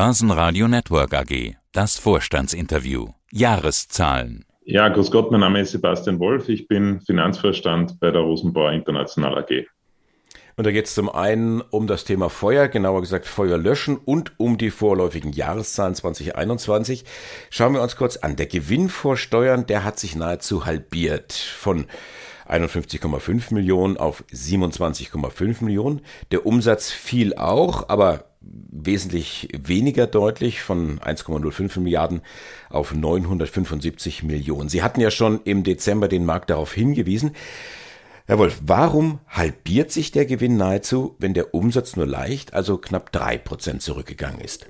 Börsenradio 0.00 0.68
Network 0.68 1.12
AG. 1.12 1.56
Das 1.72 1.98
Vorstandsinterview. 1.98 3.08
Jahreszahlen. 3.32 4.44
Ja, 4.64 4.88
grüß 4.90 5.10
Gott, 5.10 5.32
mein 5.32 5.40
Name 5.40 5.62
ist 5.62 5.72
Sebastian 5.72 6.20
Wolf. 6.20 6.48
Ich 6.48 6.68
bin 6.68 7.00
Finanzvorstand 7.00 7.98
bei 7.98 8.12
der 8.12 8.20
Rosenbauer 8.20 8.70
International 8.70 9.36
AG. 9.36 9.66
Und 10.54 10.66
da 10.68 10.70
geht 10.70 10.84
es 10.84 10.94
zum 10.94 11.08
einen 11.08 11.62
um 11.62 11.88
das 11.88 12.04
Thema 12.04 12.30
Feuer, 12.30 12.68
genauer 12.68 13.00
gesagt 13.00 13.26
Feuer 13.26 13.58
löschen 13.58 13.96
und 13.96 14.38
um 14.38 14.56
die 14.56 14.70
vorläufigen 14.70 15.32
Jahreszahlen 15.32 15.96
2021. 15.96 17.04
Schauen 17.50 17.74
wir 17.74 17.82
uns 17.82 17.96
kurz 17.96 18.18
an. 18.18 18.36
Der 18.36 18.46
Gewinn 18.46 18.90
vor 18.90 19.16
Steuern, 19.16 19.66
der 19.66 19.82
hat 19.82 19.98
sich 19.98 20.14
nahezu 20.14 20.64
halbiert 20.64 21.32
von 21.32 21.86
51,5 22.48 23.52
Millionen 23.52 23.96
auf 23.96 24.22
27,5 24.32 25.64
Millionen. 25.64 26.02
Der 26.30 26.46
Umsatz 26.46 26.92
fiel 26.92 27.34
auch, 27.34 27.88
aber 27.88 28.27
wesentlich 28.40 29.48
weniger 29.60 30.06
deutlich 30.06 30.62
von 30.62 30.98
1,05 31.00 31.80
Milliarden 31.80 32.22
auf 32.70 32.94
975 32.94 34.22
Millionen. 34.22 34.68
Sie 34.68 34.82
hatten 34.82 35.00
ja 35.00 35.10
schon 35.10 35.40
im 35.44 35.64
Dezember 35.64 36.08
den 36.08 36.24
Markt 36.24 36.50
darauf 36.50 36.72
hingewiesen. 36.72 37.32
Herr 38.26 38.38
Wolf, 38.38 38.60
warum 38.64 39.20
halbiert 39.26 39.90
sich 39.90 40.12
der 40.12 40.26
Gewinn 40.26 40.56
nahezu, 40.58 41.16
wenn 41.18 41.34
der 41.34 41.54
Umsatz 41.54 41.96
nur 41.96 42.06
leicht, 42.06 42.52
also 42.52 42.76
knapp 42.76 43.10
drei 43.10 43.38
Prozent 43.38 43.80
zurückgegangen 43.82 44.40
ist? 44.40 44.66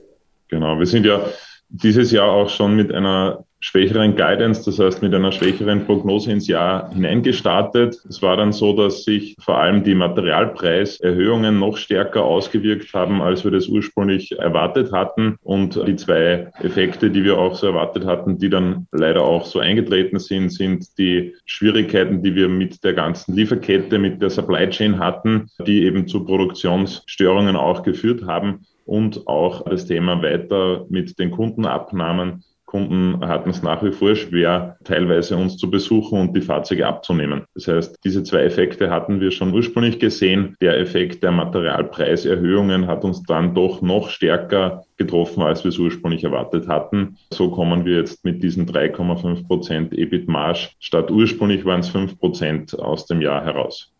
Genau, 0.48 0.78
wir 0.78 0.86
sind 0.86 1.04
ja 1.04 1.26
dieses 1.68 2.10
Jahr 2.12 2.28
auch 2.30 2.48
schon 2.48 2.76
mit 2.76 2.92
einer 2.92 3.44
schwächeren 3.60 4.14
Guidance, 4.14 4.64
das 4.64 4.78
heißt 4.78 5.02
mit 5.02 5.14
einer 5.14 5.32
schwächeren 5.32 5.84
Prognose 5.84 6.30
ins 6.30 6.46
Jahr 6.46 6.92
hineingestartet. 6.92 7.98
Es 8.08 8.22
war 8.22 8.36
dann 8.36 8.52
so, 8.52 8.72
dass 8.72 9.04
sich 9.04 9.34
vor 9.40 9.58
allem 9.58 9.82
die 9.82 9.94
Materialpreiserhöhungen 9.94 11.58
noch 11.58 11.76
stärker 11.76 12.24
ausgewirkt 12.24 12.94
haben, 12.94 13.20
als 13.20 13.44
wir 13.44 13.50
das 13.50 13.66
ursprünglich 13.66 14.38
erwartet 14.38 14.92
hatten. 14.92 15.36
Und 15.42 15.80
die 15.86 15.96
zwei 15.96 16.50
Effekte, 16.60 17.10
die 17.10 17.24
wir 17.24 17.38
auch 17.38 17.54
so 17.54 17.68
erwartet 17.68 18.06
hatten, 18.06 18.38
die 18.38 18.48
dann 18.48 18.86
leider 18.92 19.22
auch 19.22 19.44
so 19.44 19.58
eingetreten 19.58 20.18
sind, 20.18 20.52
sind 20.52 20.86
die 20.98 21.34
Schwierigkeiten, 21.44 22.22
die 22.22 22.34
wir 22.34 22.48
mit 22.48 22.84
der 22.84 22.94
ganzen 22.94 23.34
Lieferkette, 23.34 23.98
mit 23.98 24.22
der 24.22 24.30
Supply 24.30 24.68
Chain 24.70 24.98
hatten, 24.98 25.48
die 25.66 25.84
eben 25.84 26.06
zu 26.06 26.24
Produktionsstörungen 26.24 27.56
auch 27.56 27.82
geführt 27.82 28.22
haben 28.24 28.66
und 28.88 29.26
auch 29.26 29.64
das 29.64 29.84
Thema 29.84 30.22
weiter 30.22 30.86
mit 30.88 31.18
den 31.18 31.30
Kundenabnahmen. 31.30 32.42
Kunden 32.68 33.26
hatten 33.26 33.48
es 33.48 33.62
nach 33.62 33.82
wie 33.82 33.92
vor 33.92 34.14
schwer, 34.14 34.76
teilweise 34.84 35.38
uns 35.38 35.56
zu 35.56 35.70
besuchen 35.70 36.20
und 36.20 36.36
die 36.36 36.42
Fahrzeuge 36.42 36.86
abzunehmen. 36.86 37.46
Das 37.54 37.66
heißt, 37.66 37.96
diese 38.04 38.22
zwei 38.24 38.42
Effekte 38.42 38.90
hatten 38.90 39.22
wir 39.22 39.30
schon 39.30 39.54
ursprünglich 39.54 39.98
gesehen. 39.98 40.54
Der 40.60 40.78
Effekt 40.78 41.22
der 41.22 41.32
Materialpreiserhöhungen 41.32 42.86
hat 42.86 43.04
uns 43.04 43.22
dann 43.22 43.54
doch 43.54 43.80
noch 43.80 44.10
stärker 44.10 44.84
getroffen, 44.98 45.42
als 45.42 45.64
wir 45.64 45.70
es 45.70 45.78
ursprünglich 45.78 46.24
erwartet 46.24 46.68
hatten. 46.68 47.16
So 47.32 47.50
kommen 47.50 47.86
wir 47.86 47.96
jetzt 47.96 48.22
mit 48.26 48.42
diesen 48.42 48.66
3,5 48.66 49.46
Prozent 49.46 49.94
EBIT-Marge 49.94 50.68
statt 50.78 51.10
ursprünglich 51.10 51.64
waren 51.64 51.80
es 51.80 51.88
5 51.88 52.18
Prozent 52.18 52.78
aus 52.78 53.06
dem 53.06 53.22
Jahr 53.22 53.42
heraus. 53.42 53.94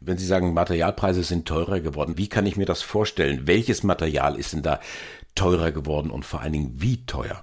Wenn 0.00 0.16
Sie 0.16 0.26
sagen, 0.26 0.54
Materialpreise 0.54 1.22
sind 1.22 1.46
teurer 1.46 1.80
geworden, 1.80 2.14
wie 2.16 2.28
kann 2.28 2.46
ich 2.46 2.56
mir 2.56 2.66
das 2.66 2.80
vorstellen? 2.80 3.42
Welches 3.44 3.82
Material 3.82 4.36
ist 4.36 4.54
denn 4.54 4.62
da 4.62 4.80
teurer 5.34 5.70
geworden 5.70 6.10
und 6.10 6.24
vor 6.24 6.40
allen 6.40 6.54
Dingen 6.54 6.72
wie 6.76 7.04
teuer? 7.04 7.42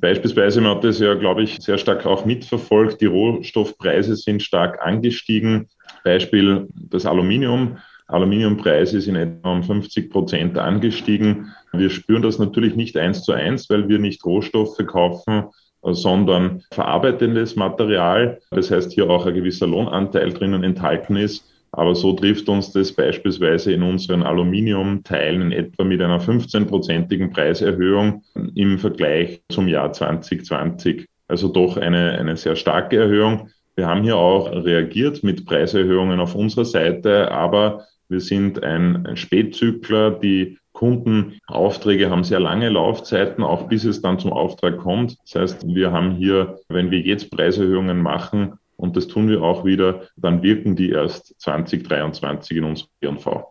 Beispielsweise, 0.00 0.60
man 0.60 0.76
hat 0.76 0.84
das 0.84 1.00
ja, 1.00 1.14
glaube 1.14 1.42
ich, 1.42 1.58
sehr 1.60 1.78
stark 1.78 2.06
auch 2.06 2.24
mitverfolgt. 2.24 3.00
Die 3.00 3.06
Rohstoffpreise 3.06 4.16
sind 4.16 4.42
stark 4.42 4.80
angestiegen. 4.80 5.68
Beispiel 6.04 6.68
das 6.74 7.06
Aluminium. 7.06 7.78
Aluminiumpreis 8.06 8.94
ist 8.94 9.06
in 9.06 9.16
etwa 9.16 9.52
um 9.52 9.62
50 9.62 10.10
Prozent 10.10 10.56
angestiegen. 10.56 11.52
Wir 11.72 11.90
spüren 11.90 12.22
das 12.22 12.38
natürlich 12.38 12.74
nicht 12.74 12.96
eins 12.96 13.22
zu 13.22 13.32
eins, 13.32 13.68
weil 13.68 13.88
wir 13.88 13.98
nicht 13.98 14.24
Rohstoffe 14.24 14.78
kaufen, 14.86 15.44
sondern 15.82 16.62
verarbeitendes 16.72 17.56
Material. 17.56 18.40
Das 18.50 18.70
heißt, 18.70 18.92
hier 18.92 19.10
auch 19.10 19.26
ein 19.26 19.34
gewisser 19.34 19.66
Lohnanteil 19.66 20.32
drinnen 20.32 20.64
enthalten 20.64 21.16
ist. 21.16 21.44
Aber 21.78 21.94
so 21.94 22.12
trifft 22.12 22.48
uns 22.48 22.72
das 22.72 22.92
beispielsweise 22.92 23.72
in 23.72 23.84
unseren 23.84 24.24
Aluminiumteilen 24.24 25.42
in 25.42 25.52
etwa 25.52 25.84
mit 25.84 26.02
einer 26.02 26.20
15-prozentigen 26.20 27.30
Preiserhöhung 27.30 28.24
im 28.56 28.80
Vergleich 28.80 29.42
zum 29.48 29.68
Jahr 29.68 29.92
2020. 29.92 31.06
Also 31.28 31.46
doch 31.46 31.76
eine, 31.76 32.18
eine 32.18 32.36
sehr 32.36 32.56
starke 32.56 32.96
Erhöhung. 32.96 33.50
Wir 33.76 33.86
haben 33.86 34.02
hier 34.02 34.16
auch 34.16 34.50
reagiert 34.50 35.22
mit 35.22 35.46
Preiserhöhungen 35.46 36.18
auf 36.18 36.34
unserer 36.34 36.64
Seite, 36.64 37.30
aber 37.30 37.84
wir 38.08 38.18
sind 38.18 38.60
ein 38.64 39.12
Spätzykler. 39.14 40.10
Die 40.10 40.58
Kundenaufträge 40.72 42.10
haben 42.10 42.24
sehr 42.24 42.40
lange 42.40 42.70
Laufzeiten, 42.70 43.44
auch 43.44 43.68
bis 43.68 43.84
es 43.84 44.02
dann 44.02 44.18
zum 44.18 44.32
Auftrag 44.32 44.78
kommt. 44.78 45.16
Das 45.22 45.40
heißt, 45.40 45.68
wir 45.68 45.92
haben 45.92 46.16
hier, 46.16 46.58
wenn 46.68 46.90
wir 46.90 46.98
jetzt 46.98 47.30
Preiserhöhungen 47.30 48.02
machen, 48.02 48.54
und 48.78 48.96
das 48.96 49.08
tun 49.08 49.28
wir 49.28 49.42
auch 49.42 49.64
wieder, 49.64 50.08
dann 50.16 50.42
wirken 50.42 50.76
die 50.76 50.90
erst 50.90 51.34
2023 51.40 52.56
in 52.56 52.64
unserem 52.64 52.88
GNV. 53.00 53.44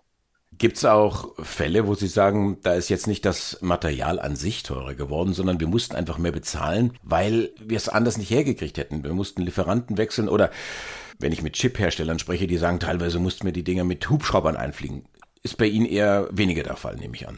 Gibt 0.57 0.77
es 0.77 0.85
auch 0.85 1.35
Fälle, 1.43 1.85
wo 1.85 1.93
Sie 1.93 2.07
sagen, 2.07 2.57
da 2.63 2.73
ist 2.73 2.89
jetzt 2.89 3.05
nicht 3.05 3.25
das 3.25 3.59
Material 3.61 4.19
an 4.19 4.35
sich 4.35 4.63
teurer 4.63 4.95
geworden, 4.95 5.33
sondern 5.33 5.59
wir 5.59 5.67
mussten 5.67 5.95
einfach 5.95 6.17
mehr 6.17 6.31
bezahlen, 6.31 6.93
weil 7.03 7.51
wir 7.59 7.77
es 7.77 7.89
anders 7.89 8.17
nicht 8.17 8.31
hergekriegt 8.31 8.77
hätten. 8.77 9.03
Wir 9.03 9.13
mussten 9.13 9.43
Lieferanten 9.43 9.97
wechseln 9.97 10.29
oder 10.29 10.49
wenn 11.19 11.33
ich 11.33 11.43
mit 11.43 11.53
Chip-Herstellern 11.53 12.19
spreche, 12.19 12.47
die 12.47 12.57
sagen, 12.57 12.79
teilweise 12.79 13.19
mussten 13.19 13.45
wir 13.45 13.53
die 13.53 13.63
Dinger 13.63 13.83
mit 13.83 14.09
Hubschraubern 14.09 14.55
einfliegen. 14.55 15.03
Ist 15.43 15.57
bei 15.57 15.66
Ihnen 15.66 15.85
eher 15.85 16.27
weniger 16.31 16.63
der 16.63 16.77
Fall, 16.77 16.95
nehme 16.95 17.16
ich 17.16 17.27
an. 17.27 17.37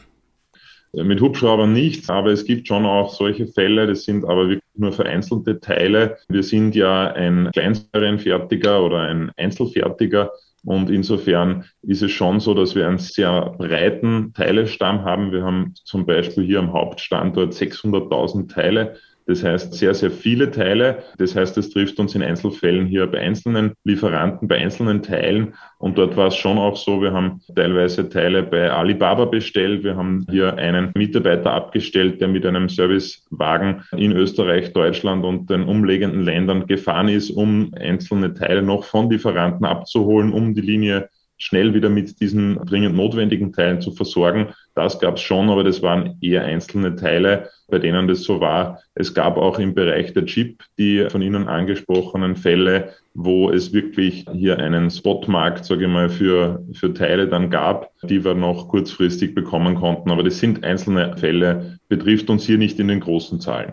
Mit 0.92 1.20
Hubschraubern 1.20 1.72
nicht, 1.72 2.10
aber 2.10 2.30
es 2.30 2.44
gibt 2.44 2.66
schon 2.66 2.84
auch 2.84 3.14
solche 3.14 3.46
Fälle, 3.46 3.86
das 3.86 4.02
sind 4.02 4.24
aber 4.24 4.48
wirklich 4.48 4.64
nur 4.74 4.92
vereinzelte 4.92 5.60
Teile. 5.60 6.16
Wir 6.28 6.42
sind 6.42 6.74
ja 6.74 7.12
ein 7.12 7.50
Kleinsterienfertiger 7.52 8.82
oder 8.82 9.02
ein 9.02 9.30
Einzelfertiger 9.36 10.32
und 10.64 10.90
insofern 10.90 11.64
ist 11.82 12.02
es 12.02 12.10
schon 12.10 12.40
so, 12.40 12.54
dass 12.54 12.74
wir 12.74 12.88
einen 12.88 12.98
sehr 12.98 13.54
breiten 13.56 14.32
Teilestamm 14.34 15.04
haben. 15.04 15.30
Wir 15.32 15.44
haben 15.44 15.74
zum 15.84 16.06
Beispiel 16.06 16.44
hier 16.44 16.58
am 16.58 16.72
Hauptstandort 16.72 17.54
600.000 17.54 18.52
Teile 18.52 18.96
das 19.30 19.44
heißt, 19.44 19.74
sehr, 19.74 19.94
sehr 19.94 20.10
viele 20.10 20.50
Teile. 20.50 21.04
Das 21.18 21.36
heißt, 21.36 21.56
es 21.56 21.70
trifft 21.70 22.00
uns 22.00 22.16
in 22.16 22.22
Einzelfällen 22.22 22.86
hier 22.86 23.06
bei 23.06 23.20
einzelnen 23.20 23.74
Lieferanten, 23.84 24.48
bei 24.48 24.56
einzelnen 24.56 25.02
Teilen. 25.02 25.54
Und 25.78 25.96
dort 25.98 26.16
war 26.16 26.26
es 26.26 26.34
schon 26.34 26.58
auch 26.58 26.76
so, 26.76 27.00
wir 27.00 27.12
haben 27.12 27.40
teilweise 27.54 28.08
Teile 28.08 28.42
bei 28.42 28.72
Alibaba 28.72 29.26
bestellt. 29.26 29.84
Wir 29.84 29.96
haben 29.96 30.26
hier 30.28 30.56
einen 30.56 30.90
Mitarbeiter 30.96 31.52
abgestellt, 31.52 32.20
der 32.20 32.26
mit 32.26 32.44
einem 32.44 32.68
Servicewagen 32.68 33.84
in 33.96 34.10
Österreich, 34.10 34.72
Deutschland 34.72 35.24
und 35.24 35.48
den 35.48 35.62
umliegenden 35.62 36.24
Ländern 36.24 36.66
gefahren 36.66 37.06
ist, 37.06 37.30
um 37.30 37.72
einzelne 37.78 38.34
Teile 38.34 38.62
noch 38.62 38.82
von 38.82 39.08
Lieferanten 39.10 39.64
abzuholen, 39.64 40.32
um 40.32 40.54
die 40.54 40.60
Linie 40.60 41.08
schnell 41.40 41.72
wieder 41.74 41.88
mit 41.88 42.20
diesen 42.20 42.56
dringend 42.66 42.94
notwendigen 42.94 43.52
Teilen 43.52 43.80
zu 43.80 43.90
versorgen. 43.92 44.48
Das 44.74 45.00
gab 45.00 45.16
es 45.16 45.22
schon, 45.22 45.48
aber 45.48 45.64
das 45.64 45.82
waren 45.82 46.18
eher 46.20 46.44
einzelne 46.44 46.94
Teile, 46.94 47.48
bei 47.68 47.78
denen 47.78 48.06
das 48.06 48.22
so 48.22 48.40
war. 48.40 48.80
Es 48.94 49.14
gab 49.14 49.38
auch 49.38 49.58
im 49.58 49.74
Bereich 49.74 50.12
der 50.12 50.26
Chip 50.26 50.62
die 50.78 51.06
von 51.08 51.22
Ihnen 51.22 51.48
angesprochenen 51.48 52.36
Fälle, 52.36 52.90
wo 53.14 53.50
es 53.50 53.72
wirklich 53.72 54.26
hier 54.32 54.58
einen 54.58 54.90
Spotmarkt, 54.90 55.64
sage 55.64 55.84
ich 55.84 55.90
mal, 55.90 56.10
für, 56.10 56.62
für 56.74 56.92
Teile 56.92 57.26
dann 57.26 57.48
gab, 57.48 57.90
die 58.02 58.22
wir 58.22 58.34
noch 58.34 58.68
kurzfristig 58.68 59.34
bekommen 59.34 59.76
konnten. 59.76 60.10
Aber 60.10 60.22
das 60.22 60.38
sind 60.38 60.62
einzelne 60.62 61.16
Fälle, 61.16 61.78
betrifft 61.88 62.28
uns 62.28 62.44
hier 62.44 62.58
nicht 62.58 62.78
in 62.78 62.88
den 62.88 63.00
großen 63.00 63.40
Zahlen. 63.40 63.72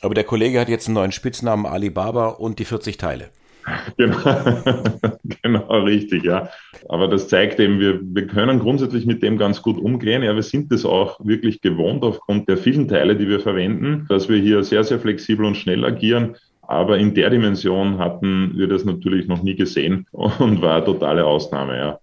Aber 0.00 0.14
der 0.14 0.24
Kollege 0.24 0.58
hat 0.58 0.68
jetzt 0.68 0.88
einen 0.88 0.94
neuen 0.94 1.12
Spitznamen 1.12 1.66
Alibaba 1.66 2.28
und 2.28 2.58
die 2.58 2.64
40 2.64 2.96
Teile. 2.96 3.30
Genau. 3.96 4.16
genau, 5.42 5.80
richtig, 5.84 6.24
ja. 6.24 6.48
Aber 6.88 7.08
das 7.08 7.28
zeigt 7.28 7.60
eben, 7.60 7.78
wir, 7.80 8.00
wir 8.02 8.26
können 8.26 8.58
grundsätzlich 8.58 9.06
mit 9.06 9.22
dem 9.22 9.38
ganz 9.38 9.62
gut 9.62 9.78
umgehen. 9.78 10.22
Ja, 10.22 10.34
wir 10.34 10.42
sind 10.42 10.72
das 10.72 10.84
auch 10.84 11.18
wirklich 11.24 11.60
gewohnt 11.60 12.02
aufgrund 12.02 12.48
der 12.48 12.56
vielen 12.56 12.88
Teile, 12.88 13.16
die 13.16 13.28
wir 13.28 13.40
verwenden, 13.40 14.06
dass 14.08 14.28
wir 14.28 14.38
hier 14.38 14.64
sehr, 14.64 14.84
sehr 14.84 14.98
flexibel 14.98 15.46
und 15.46 15.56
schnell 15.56 15.84
agieren. 15.84 16.36
Aber 16.62 16.98
in 16.98 17.14
der 17.14 17.30
Dimension 17.30 17.98
hatten 17.98 18.52
wir 18.56 18.68
das 18.68 18.84
natürlich 18.84 19.28
noch 19.28 19.42
nie 19.42 19.54
gesehen 19.54 20.06
und 20.12 20.62
war 20.62 20.84
totale 20.84 21.24
Ausnahme, 21.24 21.76
ja. 21.76 21.98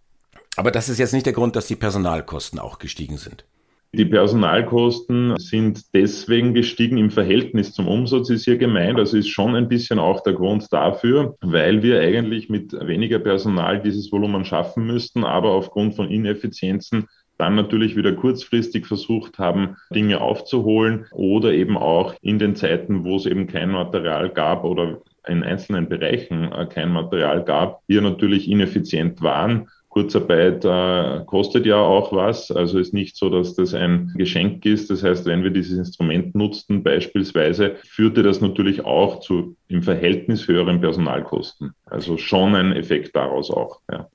Aber 0.57 0.71
das 0.71 0.89
ist 0.89 0.99
jetzt 0.99 1.13
nicht 1.13 1.25
der 1.25 1.33
Grund, 1.33 1.55
dass 1.55 1.67
die 1.67 1.75
Personalkosten 1.75 2.59
auch 2.59 2.79
gestiegen 2.79 3.17
sind. 3.17 3.45
Die 3.91 4.05
Personalkosten 4.05 5.35
sind 5.37 5.95
deswegen 5.95 6.53
gestiegen 6.53 6.97
im 6.99 7.09
Verhältnis 7.09 7.73
zum 7.73 7.87
Umsatz, 7.87 8.29
ist 8.29 8.45
hier 8.45 8.57
gemeint. 8.57 8.99
Also 8.99 9.17
ist 9.17 9.29
schon 9.29 9.55
ein 9.55 9.67
bisschen 9.67 9.97
auch 9.97 10.21
der 10.21 10.33
Grund 10.33 10.71
dafür, 10.71 11.35
weil 11.41 11.81
wir 11.81 11.99
eigentlich 11.99 12.49
mit 12.49 12.71
weniger 12.71 13.17
Personal 13.17 13.81
dieses 13.81 14.11
Volumen 14.11 14.45
schaffen 14.45 14.85
müssten, 14.85 15.23
aber 15.23 15.49
aufgrund 15.49 15.95
von 15.95 16.11
Ineffizienzen 16.11 17.07
dann 17.39 17.55
natürlich 17.55 17.95
wieder 17.95 18.13
kurzfristig 18.13 18.85
versucht 18.85 19.39
haben, 19.39 19.77
Dinge 19.91 20.21
aufzuholen 20.21 21.07
oder 21.11 21.53
eben 21.53 21.77
auch 21.77 22.13
in 22.21 22.37
den 22.37 22.55
Zeiten, 22.55 23.05
wo 23.05 23.15
es 23.15 23.25
eben 23.25 23.47
kein 23.47 23.71
Material 23.71 24.29
gab 24.29 24.65
oder 24.65 25.01
in 25.27 25.43
einzelnen 25.43 25.89
Bereichen 25.89 26.51
kein 26.69 26.91
Material 26.91 27.43
gab, 27.43 27.81
hier 27.87 28.01
natürlich 28.01 28.49
ineffizient 28.49 29.21
waren 29.21 29.67
Kurzarbeit 29.99 30.63
äh, 30.63 31.25
kostet 31.25 31.65
ja 31.65 31.75
auch 31.75 32.13
was. 32.13 32.51
Also 32.51 32.79
ist 32.79 32.93
nicht 32.93 33.17
so, 33.17 33.29
dass 33.29 33.55
das 33.55 33.73
ein 33.73 34.13
Geschenk 34.15 34.65
ist. 34.65 34.89
Das 34.89 35.03
heißt, 35.03 35.25
wenn 35.25 35.43
wir 35.43 35.51
dieses 35.51 35.77
Instrument 35.77 36.35
nutzten, 36.35 36.83
beispielsweise, 36.83 37.75
führte 37.83 38.23
das 38.23 38.39
natürlich 38.39 38.85
auch 38.85 39.19
zu 39.19 39.57
im 39.67 39.83
Verhältnis 39.83 40.47
höheren 40.47 40.79
Personalkosten. 40.79 41.73
Also 41.85 42.17
schon 42.17 42.55
ein 42.55 42.71
Effekt 42.71 43.13
daraus 43.13 43.51
auch. 43.51 43.81
Ja. 43.91 44.07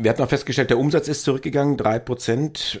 Wir 0.00 0.10
hatten 0.10 0.22
auch 0.22 0.28
festgestellt, 0.28 0.70
der 0.70 0.78
Umsatz 0.78 1.08
ist 1.08 1.24
zurückgegangen, 1.24 1.76
drei 1.76 1.98
Prozent. 1.98 2.80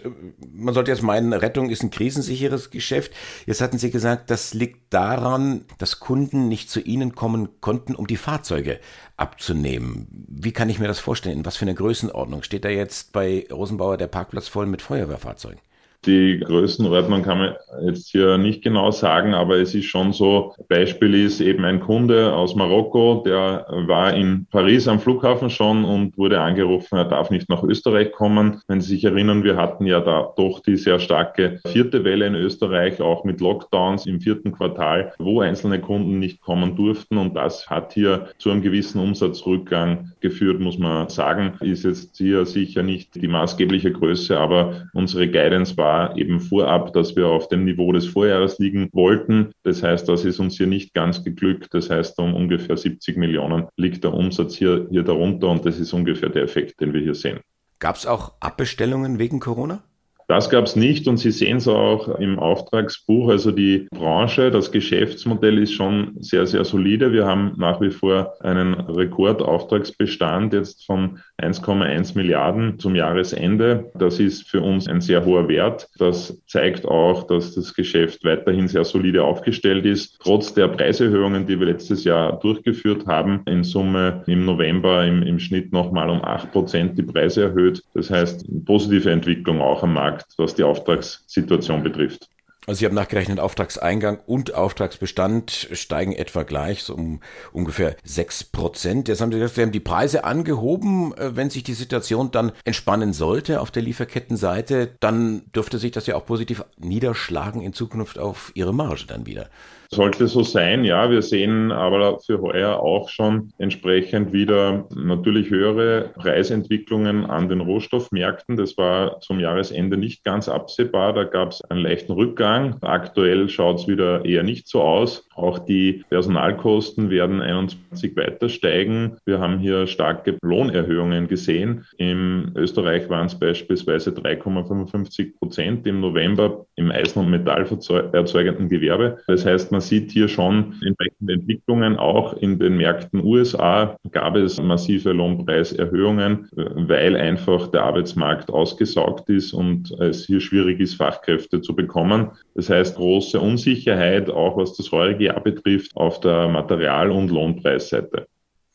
Man 0.52 0.72
sollte 0.72 0.92
jetzt 0.92 1.02
meinen, 1.02 1.32
Rettung 1.32 1.68
ist 1.68 1.82
ein 1.82 1.90
krisensicheres 1.90 2.70
Geschäft. 2.70 3.12
Jetzt 3.44 3.60
hatten 3.60 3.76
Sie 3.76 3.90
gesagt, 3.90 4.30
das 4.30 4.54
liegt 4.54 4.94
daran, 4.94 5.64
dass 5.78 5.98
Kunden 5.98 6.46
nicht 6.46 6.70
zu 6.70 6.80
Ihnen 6.80 7.16
kommen 7.16 7.60
konnten, 7.60 7.96
um 7.96 8.06
die 8.06 8.16
Fahrzeuge 8.16 8.78
abzunehmen. 9.16 10.06
Wie 10.28 10.52
kann 10.52 10.70
ich 10.70 10.78
mir 10.78 10.86
das 10.86 11.00
vorstellen? 11.00 11.38
In 11.38 11.44
was 11.44 11.56
für 11.56 11.64
eine 11.64 11.74
Größenordnung? 11.74 12.44
Steht 12.44 12.64
da 12.64 12.68
jetzt 12.68 13.12
bei 13.12 13.46
Rosenbauer 13.50 13.96
der 13.96 14.06
Parkplatz 14.06 14.46
voll 14.46 14.66
mit 14.66 14.80
Feuerwehrfahrzeugen? 14.80 15.60
Die 16.06 16.38
Größenordnung 16.38 17.22
kann 17.22 17.38
man 17.38 17.54
jetzt 17.84 18.10
hier 18.10 18.38
nicht 18.38 18.62
genau 18.62 18.92
sagen, 18.92 19.34
aber 19.34 19.56
es 19.56 19.74
ist 19.74 19.86
schon 19.86 20.12
so. 20.12 20.54
Beispiel 20.68 21.14
ist 21.14 21.40
eben 21.40 21.64
ein 21.64 21.80
Kunde 21.80 22.34
aus 22.34 22.54
Marokko, 22.54 23.24
der 23.26 23.66
war 23.68 24.14
in 24.14 24.46
Paris 24.50 24.86
am 24.86 25.00
Flughafen 25.00 25.50
schon 25.50 25.84
und 25.84 26.16
wurde 26.16 26.40
angerufen, 26.40 26.96
er 26.96 27.04
darf 27.04 27.30
nicht 27.30 27.48
nach 27.48 27.64
Österreich 27.64 28.12
kommen. 28.12 28.60
Wenn 28.68 28.80
Sie 28.80 28.94
sich 28.94 29.04
erinnern, 29.04 29.42
wir 29.42 29.56
hatten 29.56 29.86
ja 29.86 30.00
da 30.00 30.32
doch 30.36 30.60
die 30.60 30.76
sehr 30.76 31.00
starke 31.00 31.60
vierte 31.66 32.04
Welle 32.04 32.26
in 32.26 32.36
Österreich, 32.36 33.00
auch 33.00 33.24
mit 33.24 33.40
Lockdowns 33.40 34.06
im 34.06 34.20
vierten 34.20 34.52
Quartal, 34.52 35.12
wo 35.18 35.40
einzelne 35.40 35.80
Kunden 35.80 36.20
nicht 36.20 36.40
kommen 36.40 36.76
durften. 36.76 37.18
Und 37.18 37.34
das 37.34 37.68
hat 37.68 37.92
hier 37.92 38.28
zu 38.38 38.50
einem 38.50 38.62
gewissen 38.62 39.00
Umsatzrückgang 39.00 40.12
geführt, 40.20 40.60
muss 40.60 40.78
man 40.78 41.08
sagen. 41.08 41.54
Ist 41.60 41.84
jetzt 41.84 42.16
hier 42.16 42.46
sicher 42.46 42.84
nicht 42.84 43.16
die 43.16 43.28
maßgebliche 43.28 43.90
Größe, 43.90 44.38
aber 44.38 44.84
unsere 44.94 45.28
Guidance 45.28 45.76
war 45.76 45.87
war 45.88 46.18
eben 46.18 46.38
vorab, 46.38 46.92
dass 46.92 47.16
wir 47.16 47.26
auf 47.28 47.48
dem 47.48 47.64
Niveau 47.64 47.92
des 47.92 48.06
Vorjahres 48.06 48.58
liegen 48.58 48.90
wollten. 48.92 49.52
Das 49.62 49.82
heißt, 49.82 50.06
das 50.06 50.26
ist 50.26 50.38
uns 50.38 50.58
hier 50.58 50.66
nicht 50.66 50.92
ganz 50.92 51.24
geglückt. 51.24 51.68
Das 51.72 51.88
heißt, 51.88 52.18
um 52.18 52.34
ungefähr 52.34 52.76
70 52.76 53.16
Millionen 53.16 53.68
liegt 53.76 54.04
der 54.04 54.12
Umsatz 54.12 54.54
hier, 54.54 54.86
hier 54.90 55.02
darunter 55.02 55.48
und 55.48 55.64
das 55.64 55.78
ist 55.78 55.94
ungefähr 55.94 56.28
der 56.28 56.42
Effekt, 56.42 56.80
den 56.80 56.92
wir 56.92 57.00
hier 57.00 57.14
sehen. 57.14 57.40
Gab 57.78 57.96
es 57.96 58.06
auch 58.06 58.32
Abbestellungen 58.40 59.18
wegen 59.18 59.40
Corona? 59.40 59.82
Das 60.28 60.50
gab 60.50 60.66
es 60.66 60.76
nicht 60.76 61.08
und 61.08 61.16
Sie 61.16 61.30
sehen 61.30 61.56
es 61.56 61.66
auch 61.66 62.06
im 62.18 62.38
Auftragsbuch. 62.38 63.30
Also 63.30 63.50
die 63.50 63.88
Branche, 63.90 64.50
das 64.50 64.70
Geschäftsmodell 64.70 65.56
ist 65.56 65.72
schon 65.72 66.16
sehr, 66.20 66.46
sehr 66.46 66.66
solide. 66.66 67.14
Wir 67.14 67.24
haben 67.24 67.54
nach 67.56 67.80
wie 67.80 67.90
vor 67.90 68.34
einen 68.40 68.74
Rekordauftragsbestand 68.74 70.52
jetzt 70.52 70.84
von 70.84 71.20
1,1 71.40 72.14
Milliarden 72.14 72.78
zum 72.78 72.94
Jahresende. 72.94 73.90
Das 73.94 74.20
ist 74.20 74.46
für 74.50 74.60
uns 74.60 74.86
ein 74.86 75.00
sehr 75.00 75.24
hoher 75.24 75.48
Wert. 75.48 75.88
Das 75.98 76.38
zeigt 76.46 76.84
auch, 76.84 77.26
dass 77.26 77.54
das 77.54 77.72
Geschäft 77.72 78.22
weiterhin 78.22 78.68
sehr 78.68 78.84
solide 78.84 79.24
aufgestellt 79.24 79.86
ist. 79.86 80.18
Trotz 80.22 80.52
der 80.52 80.68
Preiserhöhungen, 80.68 81.46
die 81.46 81.58
wir 81.58 81.68
letztes 81.68 82.04
Jahr 82.04 82.38
durchgeführt 82.38 83.06
haben, 83.06 83.44
in 83.46 83.64
Summe 83.64 84.24
im 84.26 84.44
November 84.44 85.06
im, 85.06 85.22
im 85.22 85.38
Schnitt 85.38 85.72
nochmal 85.72 86.10
um 86.10 86.22
acht 86.22 86.52
Prozent 86.52 86.98
die 86.98 87.02
Preise 87.02 87.44
erhöht. 87.44 87.82
Das 87.94 88.10
heißt, 88.10 88.44
positive 88.66 89.10
Entwicklung 89.10 89.62
auch 89.62 89.82
am 89.82 89.94
Markt. 89.94 90.17
Markt, 90.18 90.34
was 90.36 90.54
die 90.54 90.64
Auftragssituation 90.64 91.82
betrifft. 91.82 92.28
Also 92.66 92.80
Sie 92.80 92.84
haben 92.84 92.94
nachgerechnet, 92.94 93.40
Auftragseingang 93.40 94.18
und 94.26 94.52
Auftragsbestand 94.52 95.68
steigen 95.72 96.12
etwa 96.12 96.42
gleich, 96.42 96.82
so 96.82 96.94
um 96.94 97.20
ungefähr 97.52 97.96
sechs 98.04 98.44
Prozent. 98.44 99.08
Jetzt 99.08 99.22
haben 99.22 99.32
Sie 99.32 99.38
gesagt, 99.38 99.54
Sie 99.54 99.62
haben 99.62 99.72
die 99.72 99.80
Preise 99.80 100.24
angehoben. 100.24 101.16
Äh, 101.16 101.34
wenn 101.34 101.48
sich 101.48 101.62
die 101.62 101.72
Situation 101.72 102.30
dann 102.30 102.52
entspannen 102.64 103.14
sollte 103.14 103.62
auf 103.62 103.70
der 103.70 103.82
Lieferkettenseite, 103.82 104.90
dann 105.00 105.50
dürfte 105.54 105.78
sich 105.78 105.92
das 105.92 106.06
ja 106.06 106.16
auch 106.16 106.26
positiv 106.26 106.62
niederschlagen 106.76 107.62
in 107.62 107.72
Zukunft 107.72 108.18
auf 108.18 108.50
Ihre 108.54 108.74
Marge 108.74 109.04
dann 109.06 109.24
wieder. 109.24 109.48
Sollte 109.90 110.28
so 110.28 110.42
sein, 110.42 110.84
ja. 110.84 111.10
Wir 111.10 111.22
sehen 111.22 111.72
aber 111.72 112.18
für 112.20 112.42
heuer 112.42 112.78
auch 112.78 113.08
schon 113.08 113.52
entsprechend 113.56 114.34
wieder 114.34 114.86
natürlich 114.94 115.48
höhere 115.48 116.10
Preisentwicklungen 116.16 117.24
an 117.24 117.48
den 117.48 117.62
Rohstoffmärkten. 117.62 118.56
Das 118.56 118.76
war 118.76 119.20
zum 119.20 119.40
Jahresende 119.40 119.96
nicht 119.96 120.24
ganz 120.24 120.46
absehbar. 120.48 121.14
Da 121.14 121.24
gab 121.24 121.52
es 121.52 121.62
einen 121.62 121.80
leichten 121.80 122.12
Rückgang. 122.12 122.76
Aktuell 122.82 123.48
schaut 123.48 123.80
es 123.80 123.88
wieder 123.88 124.26
eher 124.26 124.42
nicht 124.42 124.68
so 124.68 124.82
aus. 124.82 125.27
Auch 125.38 125.60
die 125.60 126.04
Personalkosten 126.10 127.10
werden 127.10 127.40
21 127.40 128.16
weiter 128.16 128.48
steigen. 128.48 129.16
Wir 129.24 129.38
haben 129.38 129.58
hier 129.58 129.86
starke 129.86 130.36
Lohnerhöhungen 130.42 131.28
gesehen. 131.28 131.84
In 131.96 132.50
Österreich 132.56 133.08
waren 133.08 133.26
es 133.26 133.38
beispielsweise 133.38 134.10
3,55 134.10 135.38
Prozent 135.38 135.86
im 135.86 136.00
November 136.00 136.66
im 136.74 136.90
Eisen- 136.90 137.20
und 137.20 137.30
Metallerzeugenden 137.30 138.68
Gewerbe. 138.68 139.18
Das 139.28 139.46
heißt, 139.46 139.70
man 139.70 139.80
sieht 139.80 140.10
hier 140.10 140.26
schon 140.26 140.74
entsprechende 140.84 141.34
Entwicklungen. 141.34 141.96
Auch 141.96 142.34
in 142.34 142.58
den 142.58 142.76
Märkten 142.76 143.24
USA 143.24 143.96
gab 144.10 144.36
es 144.36 144.60
massive 144.60 145.12
Lohnpreiserhöhungen, 145.12 146.48
weil 146.52 147.16
einfach 147.16 147.68
der 147.68 147.84
Arbeitsmarkt 147.84 148.50
ausgesaugt 148.50 149.30
ist 149.30 149.52
und 149.52 149.92
es 150.00 150.26
hier 150.26 150.40
schwierig 150.40 150.80
ist, 150.80 150.94
Fachkräfte 150.94 151.60
zu 151.60 151.76
bekommen. 151.76 152.30
Das 152.54 152.70
heißt, 152.70 152.96
große 152.96 153.38
Unsicherheit, 153.38 154.30
auch 154.30 154.56
was 154.56 154.76
das 154.76 154.90
heurige 154.90 155.27
Jahr 155.28 155.40
betrifft, 155.40 155.96
auf 155.96 156.20
der 156.20 156.48
Material- 156.48 157.10
und 157.10 157.30
Lohnpreisseite. 157.30 158.26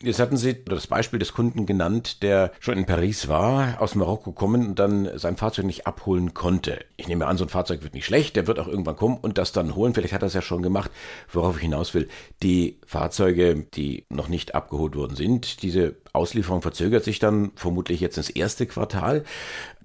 Jetzt 0.03 0.19
hatten 0.19 0.35
Sie 0.35 0.65
das 0.65 0.87
Beispiel 0.87 1.17
des 1.17 1.31
Kunden 1.31 1.65
genannt, 1.65 2.23
der 2.23 2.51
schon 2.59 2.77
in 2.77 2.85
Paris 2.85 3.29
war, 3.29 3.81
aus 3.81 3.95
Marokko 3.95 4.33
kommen 4.33 4.67
und 4.67 4.77
dann 4.77 5.09
sein 5.17 5.37
Fahrzeug 5.37 5.63
nicht 5.63 5.87
abholen 5.87 6.33
konnte. 6.33 6.79
Ich 6.97 7.07
nehme 7.07 7.25
an, 7.25 7.37
so 7.37 7.45
ein 7.45 7.49
Fahrzeug 7.49 7.83
wird 7.83 7.93
nicht 7.93 8.05
schlecht, 8.05 8.35
der 8.35 8.45
wird 8.45 8.59
auch 8.59 8.67
irgendwann 8.67 8.97
kommen 8.97 9.17
und 9.21 9.37
das 9.37 9.53
dann 9.53 9.75
holen. 9.75 9.93
Vielleicht 9.93 10.13
hat 10.13 10.21
er 10.21 10.27
es 10.27 10.33
ja 10.33 10.41
schon 10.41 10.61
gemacht, 10.61 10.91
worauf 11.31 11.55
ich 11.55 11.61
hinaus 11.61 11.93
will. 11.93 12.09
Die 12.41 12.81
Fahrzeuge, 12.85 13.65
die 13.73 14.05
noch 14.09 14.27
nicht 14.27 14.55
abgeholt 14.55 14.97
worden 14.97 15.15
sind, 15.15 15.63
diese 15.63 15.95
Auslieferung 16.11 16.61
verzögert 16.61 17.05
sich 17.05 17.19
dann 17.19 17.51
vermutlich 17.55 18.01
jetzt 18.01 18.17
ins 18.17 18.29
erste 18.29 18.65
Quartal. 18.65 19.23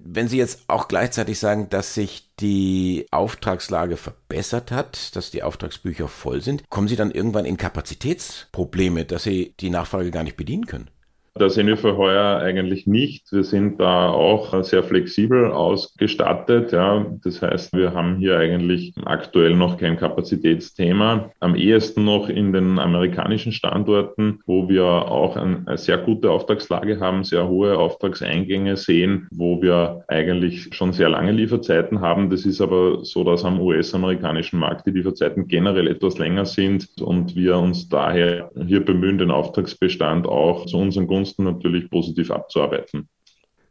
Wenn 0.01 0.29
Sie 0.29 0.37
jetzt 0.37 0.61
auch 0.67 0.87
gleichzeitig 0.87 1.39
sagen, 1.39 1.69
dass 1.69 1.93
sich 1.93 2.31
die 2.39 3.05
Auftragslage 3.11 3.97
verbessert 3.97 4.71
hat, 4.71 5.15
dass 5.15 5.29
die 5.29 5.43
Auftragsbücher 5.43 6.07
voll 6.07 6.41
sind, 6.41 6.63
kommen 6.69 6.87
Sie 6.87 6.95
dann 6.95 7.11
irgendwann 7.11 7.43
in 7.43 7.57
Kapazitätsprobleme, 7.57 9.03
dass 9.03 9.23
Sie 9.23 9.53
die 9.59 9.69
Nachfrage 9.69 10.09
gar 10.09 10.23
nicht 10.23 10.37
bedienen 10.37 10.67
können? 10.67 10.89
Da 11.39 11.49
sehen 11.49 11.67
wir 11.67 11.77
für 11.77 11.95
heuer 11.95 12.41
eigentlich 12.41 12.85
nicht. 12.85 13.31
Wir 13.31 13.45
sind 13.45 13.79
da 13.79 14.09
auch 14.09 14.61
sehr 14.61 14.83
flexibel 14.83 15.49
ausgestattet. 15.49 16.73
Ja. 16.73 17.05
Das 17.23 17.41
heißt, 17.41 17.71
wir 17.71 17.93
haben 17.93 18.17
hier 18.17 18.37
eigentlich 18.37 18.93
aktuell 19.05 19.55
noch 19.55 19.77
kein 19.77 19.95
Kapazitätsthema. 19.95 21.31
Am 21.39 21.55
ehesten 21.55 22.03
noch 22.03 22.27
in 22.27 22.51
den 22.51 22.77
amerikanischen 22.77 23.53
Standorten, 23.53 24.41
wo 24.47 24.67
wir 24.67 24.83
auch 24.83 25.37
eine 25.37 25.77
sehr 25.77 25.97
gute 25.99 26.29
Auftragslage 26.29 26.99
haben, 26.99 27.23
sehr 27.23 27.47
hohe 27.47 27.77
Auftragseingänge 27.77 28.75
sehen, 28.75 29.29
wo 29.31 29.61
wir 29.61 30.03
eigentlich 30.09 30.75
schon 30.75 30.91
sehr 30.91 31.07
lange 31.07 31.31
Lieferzeiten 31.31 32.01
haben. 32.01 32.29
Das 32.29 32.45
ist 32.45 32.59
aber 32.59 33.05
so, 33.05 33.23
dass 33.23 33.45
am 33.45 33.61
US-amerikanischen 33.61 34.59
Markt 34.59 34.87
die 34.87 34.91
Lieferzeiten 34.91 35.47
generell 35.47 35.87
etwas 35.87 36.17
länger 36.17 36.43
sind 36.43 36.89
und 37.01 37.37
wir 37.37 37.57
uns 37.57 37.87
daher 37.87 38.51
hier 38.67 38.83
bemühen, 38.83 39.17
den 39.17 39.31
Auftragsbestand 39.31 40.27
auch 40.27 40.65
zu 40.65 40.77
unseren 40.77 41.07
Gunsten 41.07 41.28
ansonsten 41.29 41.43
natürlich 41.43 41.89
positiv 41.89 42.31
abzuarbeiten. 42.31 43.09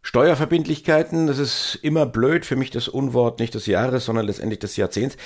Steuerverbindlichkeiten, 0.00 1.26
das 1.26 1.38
ist 1.38 1.78
immer 1.82 2.06
blöd, 2.06 2.46
für 2.46 2.56
mich 2.56 2.70
das 2.70 2.88
Unwort 2.88 3.40
nicht 3.40 3.54
des 3.54 3.66
Jahres, 3.66 4.06
sondern 4.06 4.26
letztendlich 4.26 4.60
des 4.60 4.76
Jahrzehnts. 4.76 5.16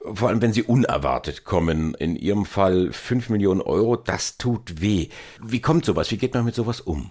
Vor 0.00 0.28
allem, 0.28 0.40
wenn 0.40 0.52
sie 0.52 0.62
unerwartet 0.62 1.44
kommen. 1.44 1.94
In 1.94 2.16
Ihrem 2.16 2.46
Fall 2.46 2.92
5 2.92 3.28
Millionen 3.28 3.60
Euro, 3.60 3.96
das 3.96 4.38
tut 4.38 4.80
weh. 4.80 5.08
Wie 5.42 5.60
kommt 5.60 5.84
sowas? 5.84 6.10
Wie 6.10 6.16
geht 6.16 6.32
man 6.32 6.44
mit 6.44 6.54
sowas 6.54 6.80
um? 6.80 7.10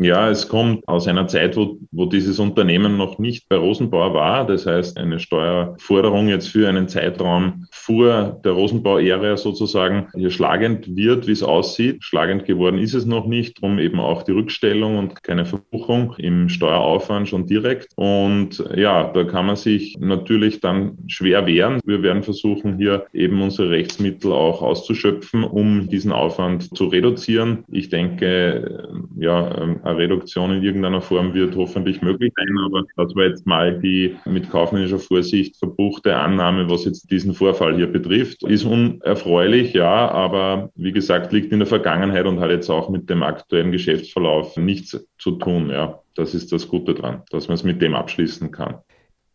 Ja, 0.00 0.30
es 0.30 0.48
kommt 0.48 0.86
aus 0.86 1.08
einer 1.08 1.26
Zeit, 1.26 1.56
wo, 1.56 1.78
wo 1.90 2.06
dieses 2.06 2.38
Unternehmen 2.38 2.96
noch 2.96 3.18
nicht 3.18 3.48
bei 3.48 3.56
Rosenbauer 3.56 4.14
war. 4.14 4.46
Das 4.46 4.64
heißt, 4.64 4.96
eine 4.96 5.18
Steuerforderung 5.18 6.28
jetzt 6.28 6.48
für 6.48 6.68
einen 6.68 6.86
Zeitraum 6.86 7.66
vor 7.72 8.40
der 8.44 8.52
Rosenbau-Ära 8.52 9.36
sozusagen 9.36 10.06
hier 10.14 10.30
schlagend 10.30 10.94
wird, 10.94 11.26
wie 11.26 11.32
es 11.32 11.42
aussieht. 11.42 12.04
Schlagend 12.04 12.44
geworden 12.44 12.78
ist 12.78 12.94
es 12.94 13.06
noch 13.06 13.26
nicht, 13.26 13.60
darum 13.60 13.80
eben 13.80 13.98
auch 13.98 14.22
die 14.22 14.32
Rückstellung 14.32 14.98
und 14.98 15.24
keine 15.24 15.44
Verbuchung 15.44 16.14
im 16.18 16.48
Steueraufwand 16.48 17.28
schon 17.28 17.46
direkt. 17.46 17.88
Und 17.96 18.64
ja, 18.76 19.10
da 19.12 19.24
kann 19.24 19.46
man 19.46 19.56
sich 19.56 19.96
natürlich 19.98 20.60
dann 20.60 20.98
schwer 21.08 21.46
wehren. 21.46 21.80
Wir 21.84 22.04
werden 22.04 22.22
versuchen, 22.22 22.76
hier 22.78 23.06
eben 23.12 23.42
unsere 23.42 23.70
Rechtsmittel 23.70 24.32
auch 24.32 24.62
auszuschöpfen, 24.62 25.42
um 25.42 25.88
diesen 25.88 26.12
Aufwand 26.12 26.76
zu 26.76 26.86
reduzieren. 26.86 27.64
Ich 27.68 27.88
denke, 27.88 28.88
ja, 29.18 29.87
eine 29.88 29.98
Reduktion 29.98 30.52
in 30.52 30.62
irgendeiner 30.62 31.00
Form 31.00 31.34
wird 31.34 31.56
hoffentlich 31.56 32.02
möglich 32.02 32.32
sein. 32.36 32.58
Aber 32.64 32.84
das 32.96 33.14
war 33.16 33.24
jetzt 33.24 33.46
mal 33.46 33.78
die 33.80 34.16
mit 34.26 34.50
kaufmännischer 34.50 34.98
Vorsicht 34.98 35.56
verbuchte 35.56 36.14
Annahme, 36.14 36.68
was 36.68 36.84
jetzt 36.84 37.10
diesen 37.10 37.34
Vorfall 37.34 37.76
hier 37.76 37.86
betrifft. 37.86 38.42
Ist 38.44 38.64
unerfreulich, 38.64 39.72
ja, 39.72 40.10
aber 40.10 40.70
wie 40.74 40.92
gesagt, 40.92 41.32
liegt 41.32 41.52
in 41.52 41.60
der 41.60 41.66
Vergangenheit 41.66 42.26
und 42.26 42.40
hat 42.40 42.50
jetzt 42.50 42.70
auch 42.70 42.90
mit 42.90 43.08
dem 43.08 43.22
aktuellen 43.22 43.72
Geschäftsverlauf 43.72 44.56
nichts 44.56 45.06
zu 45.18 45.32
tun. 45.32 45.70
Ja, 45.70 46.00
das 46.14 46.34
ist 46.34 46.52
das 46.52 46.68
Gute 46.68 46.94
dran, 46.94 47.22
dass 47.30 47.48
man 47.48 47.54
es 47.54 47.64
mit 47.64 47.80
dem 47.80 47.94
abschließen 47.94 48.50
kann. 48.50 48.76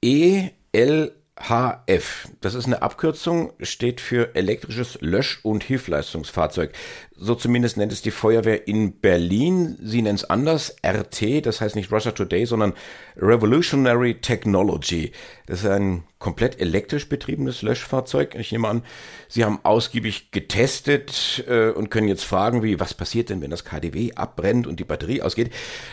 EL 0.03 1.11
HF, 1.35 2.27
das 2.41 2.53
ist 2.53 2.67
eine 2.67 2.83
Abkürzung, 2.83 3.53
steht 3.59 4.01
für 4.01 4.35
elektrisches 4.35 4.99
Lösch- 5.01 5.39
und 5.43 5.63
Hilfleistungsfahrzeug. 5.63 6.73
So 7.15 7.33
zumindest 7.33 7.75
nennt 7.75 7.91
es 7.91 8.03
die 8.03 8.11
Feuerwehr 8.11 8.67
in 8.67 8.99
Berlin. 8.99 9.75
Sie 9.81 10.03
nennt 10.03 10.19
es 10.19 10.29
anders, 10.29 10.75
RT, 10.85 11.45
das 11.45 11.59
heißt 11.59 11.75
nicht 11.75 11.91
Russia 11.91 12.11
Today, 12.11 12.45
sondern 12.45 12.73
Revolutionary 13.17 14.21
Technology. 14.21 15.11
Das 15.47 15.61
ist 15.61 15.69
ein 15.69 16.03
komplett 16.23 16.61
elektrisch 16.61 17.09
betriebenes 17.09 17.63
Löschfahrzeug. 17.63 18.35
Ich 18.35 18.53
nehme 18.53 18.69
an, 18.69 18.83
Sie 19.27 19.43
haben 19.43 19.59
ausgiebig 19.63 20.31
getestet 20.31 21.43
äh, 21.49 21.69
und 21.71 21.91
können 21.91 22.07
jetzt 22.07 22.23
fragen, 22.23 22.63
wie, 22.63 22.79
was 22.79 22.93
passiert 22.93 23.29
denn, 23.29 23.41
wenn 23.41 23.51
das 23.51 23.65
KDW 23.65 24.13
abbrennt 24.13 24.65
und 24.65 24.79
die 24.79 24.85
Batterie 24.85 25.21
ausgeht? 25.21 25.51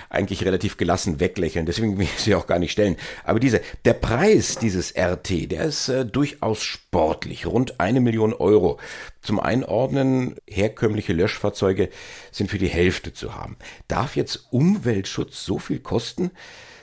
Eigentlich 0.09 0.45
relativ 0.45 0.77
gelassen 0.77 1.19
weglächeln, 1.19 1.67
deswegen 1.67 1.99
will 1.99 2.05
ich 2.05 2.21
sie 2.21 2.37
auch 2.37 2.47
gar 2.47 2.61
nicht 2.61 2.71
stellen. 2.71 2.97
Aber 3.25 3.41
diese, 3.41 3.61
der 3.85 3.95
Preis 3.95 4.55
dieses 4.55 4.95
RT, 4.97 5.51
der 5.51 5.65
ist 5.65 5.89
äh, 5.89 6.07
durchaus 6.07 6.63
sportlich, 6.63 7.47
rund 7.47 7.81
eine 7.81 8.01
Million 8.01 8.33
Euro. 8.33 8.79
Zum 9.23 9.41
Einordnen, 9.41 10.37
herkömmliche 10.47 11.13
Löschfahrzeuge 11.13 11.89
sind 12.31 12.49
für 12.49 12.59
die 12.59 12.69
Hälfte 12.69 13.13
zu 13.13 13.35
haben. 13.35 13.57
Darf 13.89 14.15
jetzt 14.15 14.47
Umweltschutz 14.53 15.45
so 15.45 15.59
viel 15.59 15.81
kosten, 15.81 16.31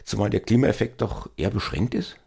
zumal 0.04 0.30
der 0.30 0.42
Klimaeffekt 0.42 1.02
doch 1.02 1.30
eher 1.38 1.50
beschränkt 1.50 1.96
ist? 1.96 2.18